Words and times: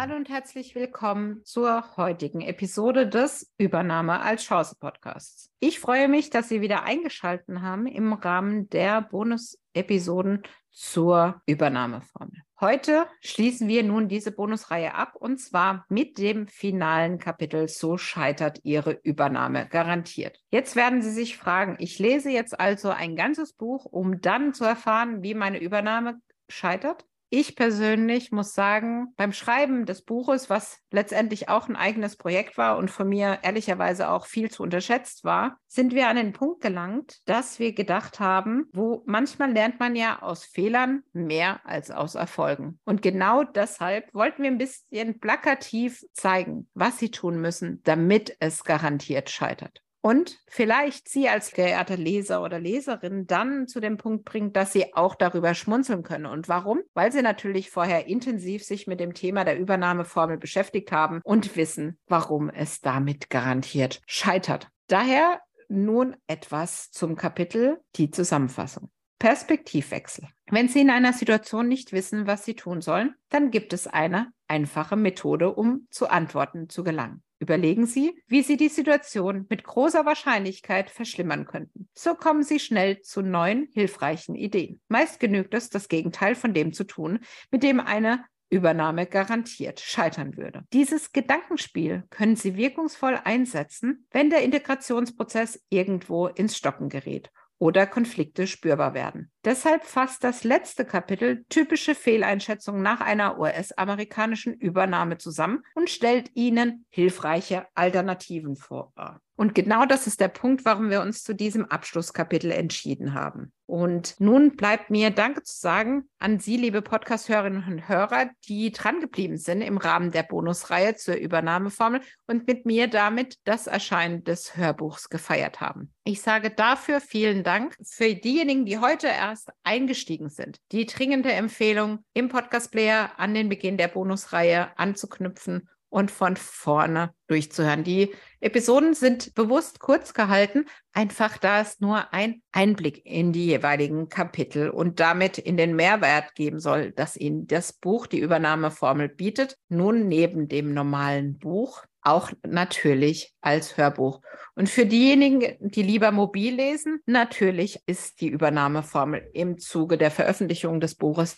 Hallo 0.00 0.14
und 0.14 0.28
herzlich 0.28 0.76
willkommen 0.76 1.44
zur 1.44 1.96
heutigen 1.96 2.40
Episode 2.40 3.08
des 3.08 3.52
Übernahme 3.58 4.20
als 4.20 4.44
Chance 4.44 4.76
Podcasts. 4.78 5.50
Ich 5.58 5.80
freue 5.80 6.06
mich, 6.06 6.30
dass 6.30 6.48
Sie 6.48 6.60
wieder 6.60 6.84
eingeschaltet 6.84 7.60
haben 7.60 7.88
im 7.88 8.12
Rahmen 8.12 8.68
der 8.68 9.02
Bonus-Episoden 9.02 10.44
zur 10.70 11.42
Übernahmeformel. 11.46 12.44
Heute 12.60 13.08
schließen 13.22 13.66
wir 13.66 13.82
nun 13.82 14.06
diese 14.06 14.30
Bonusreihe 14.30 14.94
ab 14.94 15.16
und 15.16 15.38
zwar 15.38 15.84
mit 15.88 16.16
dem 16.18 16.46
finalen 16.46 17.18
Kapitel 17.18 17.66
So 17.66 17.98
scheitert 17.98 18.60
Ihre 18.62 18.92
Übernahme 19.02 19.66
garantiert. 19.66 20.38
Jetzt 20.52 20.76
werden 20.76 21.02
Sie 21.02 21.10
sich 21.10 21.36
fragen, 21.36 21.74
ich 21.80 21.98
lese 21.98 22.30
jetzt 22.30 22.60
also 22.60 22.90
ein 22.90 23.16
ganzes 23.16 23.52
Buch, 23.52 23.84
um 23.84 24.20
dann 24.20 24.54
zu 24.54 24.64
erfahren, 24.64 25.24
wie 25.24 25.34
meine 25.34 25.58
Übernahme 25.58 26.20
scheitert? 26.48 27.04
Ich 27.30 27.56
persönlich 27.56 28.32
muss 28.32 28.54
sagen, 28.54 29.12
beim 29.16 29.32
Schreiben 29.32 29.84
des 29.84 30.00
Buches, 30.00 30.48
was 30.48 30.80
letztendlich 30.90 31.50
auch 31.50 31.68
ein 31.68 31.76
eigenes 31.76 32.16
Projekt 32.16 32.56
war 32.56 32.78
und 32.78 32.90
von 32.90 33.06
mir 33.06 33.40
ehrlicherweise 33.42 34.08
auch 34.08 34.24
viel 34.24 34.50
zu 34.50 34.62
unterschätzt 34.62 35.24
war, 35.24 35.58
sind 35.66 35.94
wir 35.94 36.08
an 36.08 36.16
den 36.16 36.32
Punkt 36.32 36.62
gelangt, 36.62 37.18
dass 37.26 37.58
wir 37.58 37.74
gedacht 37.74 38.18
haben, 38.18 38.64
wo 38.72 39.02
manchmal 39.04 39.52
lernt 39.52 39.78
man 39.78 39.94
ja 39.94 40.22
aus 40.22 40.44
Fehlern 40.44 41.02
mehr 41.12 41.60
als 41.64 41.90
aus 41.90 42.14
Erfolgen. 42.14 42.80
Und 42.84 43.02
genau 43.02 43.44
deshalb 43.44 44.12
wollten 44.14 44.42
wir 44.42 44.50
ein 44.50 44.56
bisschen 44.56 45.20
plakativ 45.20 46.02
zeigen, 46.14 46.70
was 46.72 46.98
Sie 46.98 47.10
tun 47.10 47.42
müssen, 47.42 47.82
damit 47.82 48.36
es 48.40 48.64
garantiert 48.64 49.28
scheitert 49.28 49.82
und 50.00 50.38
vielleicht 50.46 51.08
Sie 51.08 51.28
als 51.28 51.52
geehrte 51.52 51.96
Leser 51.96 52.42
oder 52.42 52.58
Leserin 52.60 53.26
dann 53.26 53.66
zu 53.66 53.80
dem 53.80 53.96
Punkt 53.96 54.24
bringt, 54.24 54.56
dass 54.56 54.72
Sie 54.72 54.94
auch 54.94 55.14
darüber 55.14 55.54
schmunzeln 55.54 56.02
können. 56.02 56.26
Und 56.26 56.48
warum? 56.48 56.80
Weil 56.94 57.12
Sie 57.12 57.22
natürlich 57.22 57.70
vorher 57.70 58.06
intensiv 58.06 58.64
sich 58.64 58.86
mit 58.86 59.00
dem 59.00 59.14
Thema 59.14 59.44
der 59.44 59.58
Übernahmeformel 59.58 60.38
beschäftigt 60.38 60.92
haben 60.92 61.20
und 61.24 61.56
wissen, 61.56 61.98
warum 62.06 62.48
es 62.48 62.80
damit 62.80 63.30
garantiert 63.30 64.00
scheitert. 64.06 64.68
Daher 64.86 65.40
nun 65.68 66.16
etwas 66.26 66.90
zum 66.90 67.16
Kapitel 67.16 67.78
die 67.96 68.10
Zusammenfassung. 68.10 68.90
Perspektivwechsel. 69.18 70.28
Wenn 70.50 70.68
Sie 70.68 70.80
in 70.80 70.90
einer 70.90 71.12
Situation 71.12 71.68
nicht 71.68 71.92
wissen, 71.92 72.26
was 72.26 72.44
Sie 72.44 72.54
tun 72.54 72.80
sollen, 72.80 73.14
dann 73.28 73.50
gibt 73.50 73.72
es 73.72 73.86
eine 73.86 74.32
einfache 74.46 74.96
Methode, 74.96 75.54
um 75.54 75.86
zu 75.90 76.08
Antworten 76.08 76.68
zu 76.68 76.84
gelangen. 76.84 77.22
Überlegen 77.40 77.86
Sie, 77.86 78.20
wie 78.26 78.42
Sie 78.42 78.56
die 78.56 78.68
Situation 78.68 79.46
mit 79.48 79.62
großer 79.62 80.04
Wahrscheinlichkeit 80.04 80.90
verschlimmern 80.90 81.46
könnten. 81.46 81.88
So 81.94 82.14
kommen 82.14 82.42
Sie 82.42 82.58
schnell 82.58 83.00
zu 83.02 83.22
neuen, 83.22 83.68
hilfreichen 83.72 84.34
Ideen. 84.34 84.80
Meist 84.88 85.20
genügt 85.20 85.54
es, 85.54 85.68
das 85.70 85.88
Gegenteil 85.88 86.34
von 86.34 86.52
dem 86.52 86.72
zu 86.72 86.84
tun, 86.84 87.20
mit 87.50 87.62
dem 87.62 87.78
eine 87.78 88.24
Übernahme 88.50 89.06
garantiert 89.06 89.78
scheitern 89.78 90.36
würde. 90.36 90.64
Dieses 90.72 91.12
Gedankenspiel 91.12 92.04
können 92.10 92.34
Sie 92.34 92.56
wirkungsvoll 92.56 93.20
einsetzen, 93.22 94.06
wenn 94.10 94.30
der 94.30 94.42
Integrationsprozess 94.42 95.62
irgendwo 95.68 96.28
ins 96.28 96.56
Stocken 96.56 96.88
gerät 96.88 97.30
oder 97.58 97.86
Konflikte 97.86 98.46
spürbar 98.46 98.94
werden. 98.94 99.30
Deshalb 99.48 99.86
fasst 99.86 100.24
das 100.24 100.44
letzte 100.44 100.84
Kapitel 100.84 101.46
typische 101.48 101.94
Fehleinschätzungen 101.94 102.82
nach 102.82 103.00
einer 103.00 103.38
US-amerikanischen 103.38 104.52
Übernahme 104.52 105.16
zusammen 105.16 105.64
und 105.74 105.88
stellt 105.88 106.30
Ihnen 106.34 106.84
hilfreiche 106.90 107.66
Alternativen 107.74 108.56
vor. 108.56 108.92
Und 109.38 109.54
genau 109.54 109.86
das 109.86 110.08
ist 110.08 110.20
der 110.20 110.28
Punkt, 110.28 110.64
warum 110.64 110.90
wir 110.90 111.00
uns 111.00 111.22
zu 111.22 111.32
diesem 111.32 111.64
Abschlusskapitel 111.64 112.50
entschieden 112.50 113.14
haben. 113.14 113.52
Und 113.66 114.16
nun 114.18 114.56
bleibt 114.56 114.90
mir 114.90 115.10
Danke 115.10 115.44
zu 115.44 115.56
sagen 115.56 116.08
an 116.18 116.40
Sie, 116.40 116.56
liebe 116.56 116.82
Podcast-Hörerinnen 116.82 117.62
und 117.64 117.88
Hörer, 117.88 118.30
die 118.48 118.72
drangeblieben 118.72 119.36
sind 119.36 119.60
im 119.60 119.76
Rahmen 119.76 120.10
der 120.10 120.24
Bonusreihe 120.24 120.96
zur 120.96 121.14
Übernahmeformel 121.14 122.00
und 122.26 122.48
mit 122.48 122.66
mir 122.66 122.88
damit 122.88 123.36
das 123.44 123.68
Erscheinen 123.68 124.24
des 124.24 124.56
Hörbuchs 124.56 125.08
gefeiert 125.08 125.60
haben. 125.60 125.92
Ich 126.02 126.20
sage 126.20 126.50
dafür 126.50 127.00
vielen 127.00 127.44
Dank. 127.44 127.76
Für 127.84 128.12
diejenigen, 128.14 128.66
die 128.66 128.78
heute 128.78 129.06
erst 129.06 129.37
eingestiegen 129.62 130.28
sind, 130.28 130.60
die 130.72 130.86
dringende 130.86 131.32
Empfehlung 131.32 132.04
im 132.14 132.28
Podcast-Player 132.28 133.12
an 133.18 133.34
den 133.34 133.48
Beginn 133.48 133.76
der 133.76 133.88
Bonusreihe 133.88 134.76
anzuknüpfen 134.78 135.68
und 135.90 136.10
von 136.10 136.36
vorne 136.36 137.14
durchzuhören. 137.28 137.84
Die 137.84 138.14
Episoden 138.40 138.94
sind 138.94 139.34
bewusst 139.34 139.80
kurz 139.80 140.14
gehalten, 140.14 140.66
einfach 140.92 141.38
da 141.38 141.60
es 141.60 141.80
nur 141.80 142.12
ein 142.12 142.42
Einblick 142.52 143.04
in 143.04 143.32
die 143.32 143.46
jeweiligen 143.46 144.08
Kapitel 144.08 144.70
und 144.70 145.00
damit 145.00 145.38
in 145.38 145.56
den 145.56 145.76
Mehrwert 145.76 146.34
geben 146.34 146.60
soll, 146.60 146.92
dass 146.92 147.16
Ihnen 147.16 147.46
das 147.46 147.72
Buch 147.72 148.06
die 148.06 148.18
Übernahmeformel 148.18 149.08
bietet, 149.08 149.56
nun 149.68 150.08
neben 150.08 150.48
dem 150.48 150.74
normalen 150.74 151.38
Buch 151.38 151.84
auch 152.08 152.30
natürlich 152.46 153.32
als 153.40 153.76
Hörbuch. 153.76 154.20
Und 154.54 154.68
für 154.68 154.86
diejenigen, 154.86 155.56
die 155.60 155.82
lieber 155.82 156.10
mobil 156.10 156.54
lesen, 156.54 157.00
natürlich 157.06 157.80
ist 157.86 158.20
die 158.20 158.28
Übernahmeformel 158.28 159.30
im 159.32 159.58
Zuge 159.58 159.98
der 159.98 160.10
Veröffentlichung 160.10 160.80
des 160.80 160.94
Buches 160.94 161.36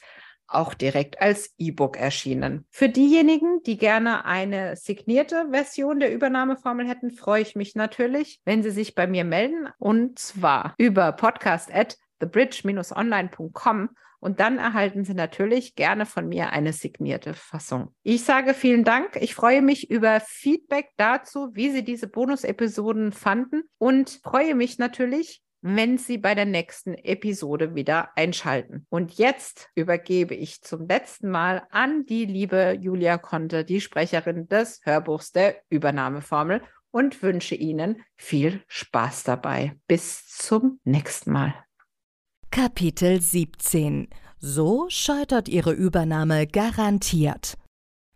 auch 0.50 0.74
direkt 0.74 1.20
als 1.20 1.54
E-Book 1.58 1.96
erschienen. 1.96 2.66
Für 2.70 2.88
diejenigen, 2.88 3.62
die 3.64 3.76
gerne 3.76 4.24
eine 4.24 4.76
signierte 4.76 5.46
Version 5.50 6.00
der 6.00 6.12
Übernahmeformel 6.12 6.88
hätten, 6.88 7.12
freue 7.12 7.42
ich 7.42 7.54
mich 7.54 7.74
natürlich, 7.76 8.40
wenn 8.44 8.62
Sie 8.62 8.70
sich 8.70 8.94
bei 8.94 9.06
mir 9.06 9.24
melden 9.24 9.68
und 9.78 10.18
zwar 10.18 10.74
über 10.76 11.12
podcast 11.12 11.72
at 11.72 11.96
thebridge-online.com 12.18 13.90
und 14.20 14.38
dann 14.38 14.58
erhalten 14.58 15.04
Sie 15.04 15.14
natürlich 15.14 15.74
gerne 15.74 16.06
von 16.06 16.28
mir 16.28 16.50
eine 16.50 16.72
signierte 16.72 17.34
Fassung. 17.34 17.94
Ich 18.02 18.24
sage 18.24 18.54
vielen 18.54 18.84
Dank. 18.84 19.16
Ich 19.16 19.34
freue 19.34 19.62
mich 19.62 19.90
über 19.90 20.20
Feedback 20.20 20.90
dazu, 20.96 21.48
wie 21.54 21.70
Sie 21.70 21.84
diese 21.84 22.06
Bonus-Episoden 22.06 23.12
fanden 23.12 23.62
und 23.78 24.20
freue 24.22 24.54
mich 24.54 24.78
natürlich, 24.78 25.42
wenn 25.62 25.98
Sie 25.98 26.18
bei 26.18 26.34
der 26.34 26.46
nächsten 26.46 26.94
Episode 26.94 27.74
wieder 27.74 28.10
einschalten. 28.16 28.86
Und 28.88 29.14
jetzt 29.14 29.68
übergebe 29.74 30.34
ich 30.34 30.62
zum 30.62 30.86
letzten 30.86 31.30
Mal 31.30 31.66
an 31.70 32.04
die 32.06 32.24
liebe 32.24 32.78
Julia 32.80 33.18
Conte, 33.18 33.64
die 33.64 33.80
Sprecherin 33.80 34.48
des 34.48 34.80
Hörbuchs 34.84 35.32
der 35.32 35.56
Übernahmeformel 35.68 36.62
und 36.90 37.22
wünsche 37.22 37.54
Ihnen 37.54 38.02
viel 38.16 38.62
Spaß 38.68 39.24
dabei. 39.24 39.76
Bis 39.86 40.26
zum 40.26 40.80
nächsten 40.84 41.32
Mal. 41.32 41.54
Kapitel 42.52 43.20
17 43.20 44.08
So 44.40 44.86
scheitert 44.88 45.48
Ihre 45.48 45.70
Übernahme 45.70 46.48
garantiert. 46.48 47.56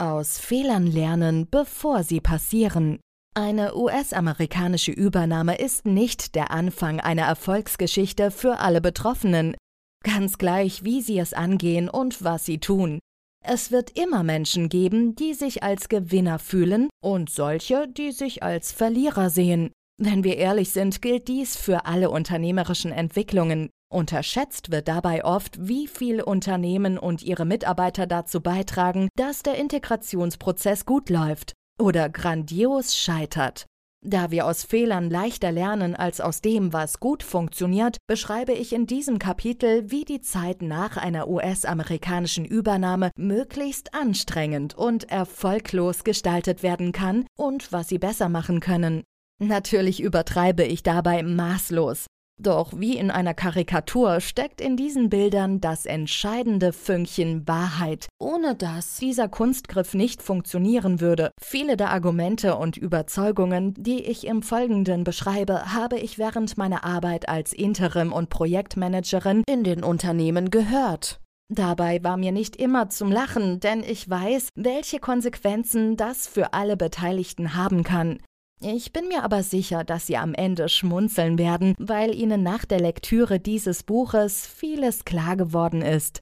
Aus 0.03 0.39
Fehlern 0.39 0.89
lernen, 0.89 1.47
bevor 1.49 2.03
sie 2.03 2.21
passieren. 2.21 2.99
Eine 3.37 3.77
US-amerikanische 3.77 4.91
Übernahme 4.91 5.59
ist 5.59 5.87
nicht 5.87 6.35
der 6.35 6.51
Anfang 6.51 6.99
einer 6.99 7.23
Erfolgsgeschichte 7.23 8.33
für 8.33 8.59
alle 8.59 8.81
Betroffenen, 8.81 9.55
ganz 10.03 10.37
gleich, 10.37 10.83
wie 10.83 11.01
sie 11.01 11.21
es 11.21 11.33
angehen 11.33 11.89
und 11.89 12.25
was 12.25 12.45
sie 12.45 12.59
tun. 12.59 12.99
Es 13.41 13.71
wird 13.71 13.97
immer 13.97 14.25
Menschen 14.25 14.69
geben, 14.69 15.15
die 15.15 15.35
sich 15.35 15.63
als 15.63 15.89
Gewinner 15.89 16.41
fühlen 16.41 16.89
und 17.01 17.31
solche, 17.31 17.87
die 17.87 18.11
sich 18.11 18.43
als 18.43 18.73
Verlierer 18.73 19.31
sehen. 19.31 19.71
Wenn 19.97 20.25
wir 20.25 20.37
ehrlich 20.37 20.71
sind, 20.71 21.03
gilt 21.03 21.29
dies 21.29 21.57
für 21.57 21.87
alle 21.87 22.11
unternehmerischen 22.11 22.91
Entwicklungen. 22.91 23.71
Unterschätzt 23.93 24.73
wird 24.73 24.89
dabei 24.89 25.25
oft, 25.25 25.69
wie 25.69 25.87
viel 25.87 26.21
Unternehmen 26.21 26.99
und 26.99 27.23
ihre 27.23 27.45
Mitarbeiter 27.45 28.09
dazu 28.09 28.41
beitragen, 28.41 29.09
dass 29.15 29.45
der 29.45 29.55
Integrationsprozess 29.55 30.85
gut 30.85 31.11
läuft 31.11 31.53
oder 31.81 32.09
grandios 32.09 32.97
scheitert. 32.97 33.67
Da 34.07 34.31
wir 34.33 34.47
aus 34.47 34.65
Fehlern 34.65 35.09
leichter 35.09 35.53
lernen 35.53 35.95
als 35.95 36.21
aus 36.21 36.43
dem, 36.43 36.73
was 36.73 37.01
gut 37.01 37.23
funktioniert, 37.23 37.97
beschreibe 38.07 38.53
ich 38.53 38.73
in 38.75 38.87
diesem 38.87 39.19
Kapitel, 39.19 39.91
wie 39.91 40.05
die 40.05 40.21
Zeit 40.21 40.61
nach 40.61 40.97
einer 40.97 41.29
US-amerikanischen 41.29 42.45
Übernahme 42.45 43.13
möglichst 43.17 43.95
anstrengend 43.95 44.75
und 44.75 45.11
erfolglos 45.11 46.05
gestaltet 46.05 46.63
werden 46.63 46.93
kann 46.93 47.27
und 47.39 47.73
was 47.73 47.89
sie 47.89 47.99
besser 47.99 48.29
machen 48.29 48.61
können. 48.61 49.05
Natürlich 49.39 50.01
übertreibe 50.01 50.65
ich 50.65 50.83
dabei 50.83 51.23
maßlos. 51.23 52.07
Doch 52.41 52.73
wie 52.77 52.97
in 52.97 53.13
einer 53.13 53.33
Karikatur 53.33 54.21
steckt 54.21 54.61
in 54.61 54.77
diesen 54.77 55.09
Bildern 55.09 55.61
das 55.61 55.87
entscheidende 55.87 56.73
Fünkchen 56.73 57.47
Wahrheit, 57.47 58.09
ohne 58.19 58.57
dass 58.57 58.97
dieser 58.97 59.29
Kunstgriff 59.29 59.95
nicht 59.95 60.21
funktionieren 60.21 61.01
würde. 61.01 61.31
Viele 61.41 61.77
der 61.77 61.91
Argumente 61.91 62.57
und 62.57 62.77
Überzeugungen, 62.77 63.73
die 63.75 64.05
ich 64.05 64.27
im 64.27 64.43
Folgenden 64.43 65.05
beschreibe, 65.05 65.73
habe 65.73 65.99
ich 65.99 66.19
während 66.19 66.59
meiner 66.59 66.83
Arbeit 66.85 67.29
als 67.29 67.53
Interim- 67.53 68.13
und 68.13 68.31
Projektmanagerin 68.31 69.45
in 69.49 69.63
den 69.63 69.85
Unternehmen 69.85 70.51
gehört. 70.51 71.21
Dabei 71.53 72.03
war 72.03 72.17
mir 72.17 72.33
nicht 72.33 72.57
immer 72.57 72.89
zum 72.89 73.13
Lachen, 73.13 73.61
denn 73.61 73.85
ich 73.85 74.11
weiß, 74.11 74.49
welche 74.57 74.99
Konsequenzen 74.99 75.97
das 75.97 76.27
für 76.27 76.53
alle 76.53 76.77
Beteiligten 76.77 77.55
haben 77.55 77.85
kann. 77.85 78.19
Ich 78.67 78.95
bin 78.95 79.09
mir 79.09 79.25
aber 79.25 79.43
sicher, 79.43 79.85
dass 79.85 80.07
Sie 80.07 80.17
am 80.17 80.33
Ende 80.33 80.71
schmunzeln 80.71 81.37
werden, 81.37 81.75
weil 81.79 82.15
Ihnen 82.15 82.43
nach 82.43 82.65
der 82.65 82.81
Lektüre 82.81 83.39
dieses 83.39 83.83
Buches 83.83 84.47
vieles 84.47 85.05
klar 85.05 85.37
geworden 85.37 85.83
ist. 85.83 86.21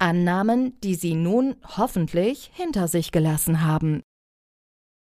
Annahmen, 0.00 0.80
die 0.80 0.94
Sie 0.94 1.14
nun 1.14 1.56
hoffentlich 1.76 2.50
hinter 2.54 2.88
sich 2.88 3.12
gelassen 3.12 3.66
haben. 3.66 4.00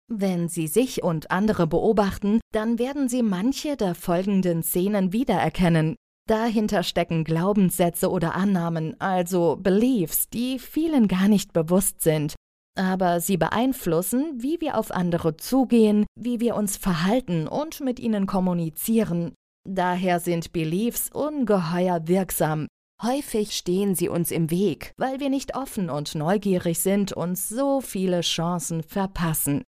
Wenn 0.07 0.49
Sie 0.49 0.65
sich 0.65 1.03
und 1.03 1.29
andere 1.29 1.67
beobachten, 1.67 2.39
dann 2.51 2.79
werden 2.79 3.07
Sie 3.07 3.21
manche 3.21 3.77
der 3.77 3.93
folgenden 3.93 4.63
Szenen 4.63 5.13
wiedererkennen. 5.13 5.95
Dahinter 6.27 6.81
stecken 6.81 7.25
Glaubenssätze 7.25 8.09
oder 8.09 8.33
Annahmen, 8.33 8.99
also 8.99 9.57
Beliefs, 9.57 10.29
die 10.29 10.57
vielen 10.57 11.07
gar 11.07 11.27
nicht 11.27 11.53
bewusst 11.53 12.01
sind 12.01 12.33
aber 12.75 13.19
sie 13.19 13.37
beeinflussen, 13.37 14.41
wie 14.41 14.59
wir 14.61 14.77
auf 14.77 14.91
andere 14.91 15.37
zugehen, 15.37 16.05
wie 16.15 16.39
wir 16.39 16.55
uns 16.55 16.77
verhalten 16.77 17.47
und 17.47 17.79
mit 17.81 17.99
ihnen 17.99 18.25
kommunizieren. 18.27 19.33
Daher 19.67 20.19
sind 20.19 20.51
Beliefs 20.51 21.09
ungeheuer 21.11 22.07
wirksam. 22.07 22.67
Häufig 23.01 23.51
stehen 23.51 23.95
sie 23.95 24.09
uns 24.09 24.31
im 24.31 24.49
Weg, 24.49 24.93
weil 24.97 25.19
wir 25.19 25.29
nicht 25.29 25.55
offen 25.55 25.89
und 25.89 26.15
neugierig 26.15 26.79
sind 26.79 27.11
und 27.11 27.37
so 27.37 27.81
viele 27.81 28.21
Chancen 28.21 28.81
verpassen. 28.81 29.63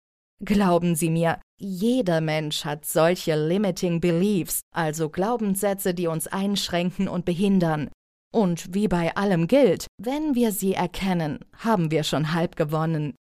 Glauben 0.43 0.95
Sie 0.95 1.09
mir, 1.09 1.39
jeder 1.57 2.19
Mensch 2.19 2.65
hat 2.65 2.85
solche 2.85 3.35
limiting 3.35 4.01
beliefs, 4.01 4.61
also 4.75 5.09
Glaubenssätze, 5.09 5.93
die 5.93 6.07
uns 6.07 6.27
einschränken 6.27 7.07
und 7.07 7.23
behindern. 7.23 7.89
Und 8.33 8.73
wie 8.73 8.87
bei 8.87 9.15
allem 9.15 9.47
gilt, 9.47 9.85
wenn 10.01 10.33
wir 10.33 10.51
sie 10.51 10.73
erkennen, 10.73 11.39
haben 11.57 11.91
wir 11.91 12.03
schon 12.03 12.33
halb 12.33 12.55
gewonnen. 12.55 13.13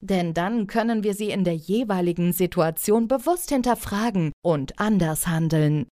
Denn 0.00 0.34
dann 0.34 0.66
können 0.66 1.04
wir 1.04 1.14
sie 1.14 1.30
in 1.30 1.44
der 1.44 1.54
jeweiligen 1.54 2.32
Situation 2.32 3.06
bewusst 3.06 3.50
hinterfragen 3.50 4.32
und 4.42 4.78
anders 4.80 5.26
handeln. 5.26 5.86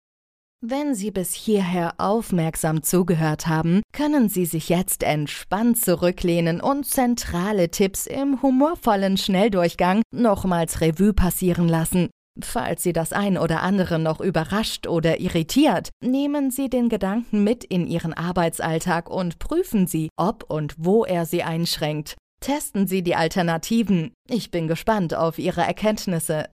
Wenn 0.64 0.94
Sie 0.94 1.10
bis 1.10 1.34
hierher 1.34 1.94
aufmerksam 1.98 2.84
zugehört 2.84 3.48
haben, 3.48 3.82
können 3.92 4.28
Sie 4.28 4.46
sich 4.46 4.68
jetzt 4.68 5.02
entspannt 5.02 5.80
zurücklehnen 5.80 6.60
und 6.60 6.86
zentrale 6.86 7.68
Tipps 7.68 8.06
im 8.06 8.42
humorvollen 8.42 9.16
Schnelldurchgang 9.16 10.02
nochmals 10.14 10.80
Revue 10.80 11.14
passieren 11.14 11.66
lassen 11.66 12.10
Falls 12.40 12.82
Sie 12.82 12.94
das 12.94 13.12
ein 13.12 13.36
oder 13.36 13.62
andere 13.62 13.98
noch 13.98 14.20
überrascht 14.20 14.86
oder 14.86 15.20
irritiert, 15.20 15.90
nehmen 16.02 16.50
Sie 16.50 16.70
den 16.70 16.88
Gedanken 16.88 17.44
mit 17.44 17.62
in 17.62 17.86
Ihren 17.86 18.14
Arbeitsalltag 18.14 19.10
und 19.10 19.38
prüfen 19.38 19.86
Sie, 19.86 20.08
ob 20.16 20.44
und 20.48 20.74
wo 20.78 21.04
er 21.04 21.26
Sie 21.26 21.42
einschränkt. 21.42 22.16
Testen 22.40 22.86
Sie 22.86 23.02
die 23.02 23.16
Alternativen. 23.16 24.12
Ich 24.28 24.50
bin 24.50 24.66
gespannt 24.66 25.14
auf 25.14 25.38
Ihre 25.38 25.60
Erkenntnisse. 25.60 26.48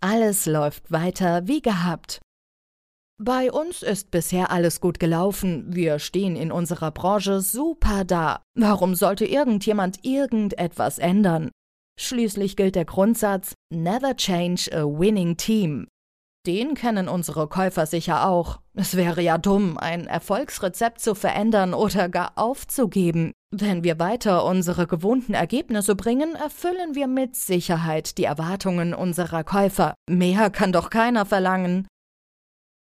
Alles 0.00 0.46
läuft 0.46 0.90
weiter 0.90 1.46
wie 1.46 1.60
gehabt. 1.60 2.20
Bei 3.22 3.52
uns 3.52 3.82
ist 3.82 4.10
bisher 4.10 4.50
alles 4.50 4.80
gut 4.80 4.98
gelaufen. 4.98 5.74
Wir 5.74 5.98
stehen 5.98 6.34
in 6.34 6.50
unserer 6.50 6.90
Branche 6.90 7.40
super 7.40 8.04
da. 8.04 8.42
Warum 8.54 8.96
sollte 8.96 9.24
irgendjemand 9.24 10.04
irgendetwas 10.04 10.98
ändern? 10.98 11.50
Schließlich 11.98 12.56
gilt 12.56 12.74
der 12.74 12.84
Grundsatz 12.84 13.54
Never 13.72 14.16
change 14.16 14.70
a 14.72 14.84
winning 14.84 15.36
team. 15.36 15.86
Den 16.46 16.74
kennen 16.74 17.08
unsere 17.08 17.48
Käufer 17.48 17.86
sicher 17.86 18.28
auch. 18.28 18.60
Es 18.74 18.96
wäre 18.96 19.22
ja 19.22 19.38
dumm, 19.38 19.78
ein 19.78 20.06
Erfolgsrezept 20.06 21.00
zu 21.00 21.14
verändern 21.14 21.72
oder 21.72 22.10
gar 22.10 22.32
aufzugeben. 22.36 23.32
Wenn 23.50 23.82
wir 23.82 23.98
weiter 23.98 24.44
unsere 24.44 24.86
gewohnten 24.86 25.32
Ergebnisse 25.32 25.94
bringen, 25.94 26.34
erfüllen 26.34 26.94
wir 26.94 27.06
mit 27.06 27.36
Sicherheit 27.36 28.18
die 28.18 28.24
Erwartungen 28.24 28.92
unserer 28.92 29.44
Käufer. 29.44 29.94
Mehr 30.10 30.50
kann 30.50 30.72
doch 30.72 30.90
keiner 30.90 31.24
verlangen. 31.24 31.86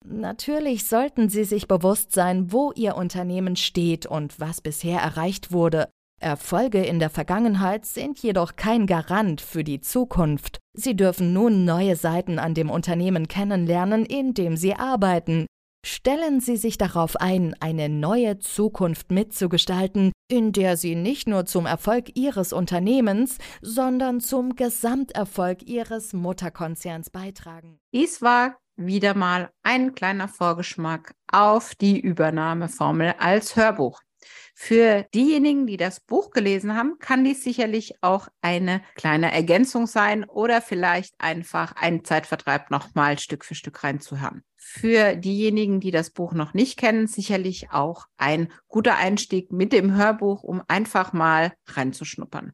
Natürlich 0.05 0.85
sollten 0.87 1.29
Sie 1.29 1.43
sich 1.43 1.67
bewusst 1.67 2.13
sein, 2.13 2.51
wo 2.51 2.71
Ihr 2.71 2.95
Unternehmen 2.95 3.55
steht 3.55 4.05
und 4.05 4.39
was 4.39 4.61
bisher 4.61 4.99
erreicht 4.99 5.51
wurde. 5.51 5.89
Erfolge 6.21 6.83
in 6.83 6.99
der 6.99 7.09
Vergangenheit 7.09 7.85
sind 7.85 8.19
jedoch 8.19 8.55
kein 8.55 8.85
Garant 8.85 9.41
für 9.41 9.63
die 9.63 9.81
Zukunft. 9.81 10.59
Sie 10.73 10.95
dürfen 10.95 11.33
nun 11.33 11.65
neue 11.65 11.95
Seiten 11.95 12.39
an 12.39 12.53
dem 12.53 12.69
Unternehmen 12.69 13.27
kennenlernen, 13.27 14.05
in 14.05 14.33
dem 14.33 14.55
Sie 14.55 14.75
arbeiten. 14.75 15.47
Stellen 15.83 16.41
Sie 16.41 16.57
sich 16.57 16.77
darauf 16.77 17.15
ein, 17.15 17.55
eine 17.59 17.89
neue 17.89 18.37
Zukunft 18.37 19.11
mitzugestalten, 19.11 20.11
in 20.29 20.51
der 20.51 20.77
Sie 20.77 20.95
nicht 20.95 21.27
nur 21.27 21.45
zum 21.47 21.65
Erfolg 21.65 22.15
Ihres 22.15 22.53
Unternehmens, 22.53 23.39
sondern 23.61 24.21
zum 24.21 24.55
Gesamterfolg 24.55 25.63
Ihres 25.63 26.13
Mutterkonzerns 26.13 27.09
beitragen. 27.09 27.79
Dies 27.93 28.21
war 28.21 28.57
wieder 28.77 29.15
mal 29.15 29.49
ein 29.63 29.95
kleiner 29.95 30.27
Vorgeschmack 30.27 31.15
auf 31.31 31.73
die 31.75 31.99
Übernahmeformel 31.99 33.15
als 33.17 33.55
Hörbuch. 33.55 33.99
Für 34.53 35.05
diejenigen, 35.13 35.65
die 35.65 35.77
das 35.77 35.99
Buch 35.99 36.31
gelesen 36.31 36.75
haben, 36.75 36.99
kann 36.99 37.23
dies 37.23 37.43
sicherlich 37.43 37.95
auch 38.01 38.27
eine 38.41 38.81
kleine 38.95 39.31
Ergänzung 39.31 39.87
sein 39.87 40.23
oder 40.25 40.61
vielleicht 40.61 41.15
einfach 41.19 41.75
ein 41.75 42.03
Zeitvertreib 42.03 42.69
nochmal 42.69 43.17
Stück 43.19 43.45
für 43.45 43.55
Stück 43.55 43.83
reinzuhören. 43.83 44.43
Für 44.57 45.15
diejenigen, 45.15 45.79
die 45.79 45.91
das 45.91 46.11
Buch 46.11 46.33
noch 46.33 46.53
nicht 46.53 46.77
kennen, 46.77 47.07
sicherlich 47.07 47.71
auch 47.71 48.05
ein 48.17 48.51
guter 48.67 48.97
Einstieg 48.97 49.51
mit 49.51 49.73
dem 49.73 49.95
Hörbuch, 49.95 50.43
um 50.43 50.61
einfach 50.67 51.13
mal 51.13 51.53
reinzuschnuppern. 51.65 52.53